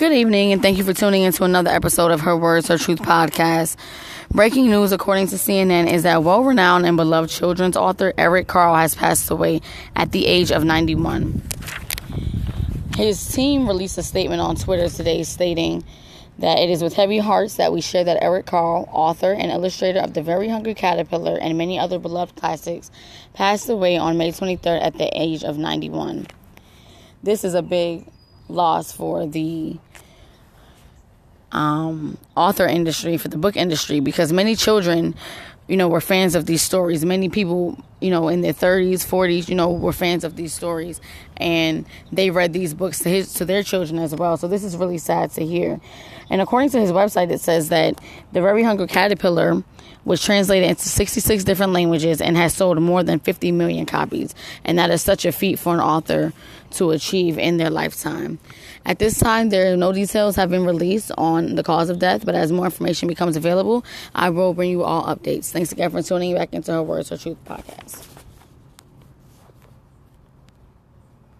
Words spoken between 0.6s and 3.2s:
thank you for tuning into another episode of Her Words, Her Truth